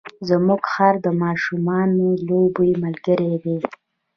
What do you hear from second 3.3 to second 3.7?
دی.